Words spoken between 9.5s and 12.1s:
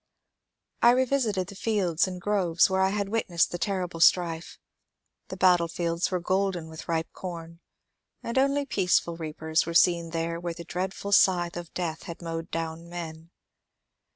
were seen there where the dreadful scythe of death